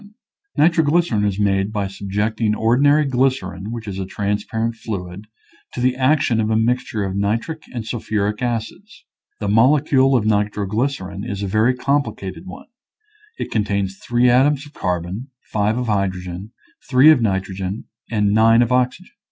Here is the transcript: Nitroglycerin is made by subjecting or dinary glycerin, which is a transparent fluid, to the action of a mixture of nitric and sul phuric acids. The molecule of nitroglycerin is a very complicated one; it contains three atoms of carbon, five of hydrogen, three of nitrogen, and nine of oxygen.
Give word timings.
Nitroglycerin 0.57 1.23
is 1.23 1.37
made 1.39 1.71
by 1.71 1.85
subjecting 1.85 2.55
or 2.55 2.75
dinary 2.75 3.07
glycerin, 3.07 3.71
which 3.71 3.87
is 3.87 3.99
a 3.99 4.05
transparent 4.07 4.73
fluid, 4.73 5.27
to 5.73 5.79
the 5.79 5.95
action 5.95 6.39
of 6.41 6.49
a 6.49 6.55
mixture 6.57 7.03
of 7.03 7.15
nitric 7.15 7.65
and 7.71 7.85
sul 7.85 7.99
phuric 7.99 8.41
acids. 8.41 9.05
The 9.39 9.47
molecule 9.47 10.15
of 10.17 10.25
nitroglycerin 10.25 11.23
is 11.23 11.43
a 11.43 11.47
very 11.47 11.75
complicated 11.75 12.47
one; 12.47 12.65
it 13.37 13.51
contains 13.51 13.97
three 13.99 14.27
atoms 14.27 14.65
of 14.65 14.73
carbon, 14.73 15.27
five 15.51 15.77
of 15.77 15.85
hydrogen, 15.85 16.51
three 16.89 17.11
of 17.11 17.21
nitrogen, 17.21 17.83
and 18.09 18.33
nine 18.33 18.63
of 18.63 18.71
oxygen. 18.71 19.11